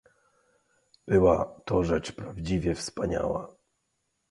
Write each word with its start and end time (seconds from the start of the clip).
"Była 1.07 1.45
to 1.65 1.83
rzecz 1.83 2.11
prawdziwie 2.11 2.75
wspaniała!" 2.75 3.55